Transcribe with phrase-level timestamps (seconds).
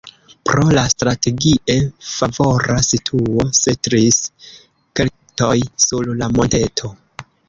[0.49, 1.73] Pro la strategie
[2.11, 4.17] favora situo setlis
[5.01, 5.53] keltoj
[5.85, 6.91] sur la monteto.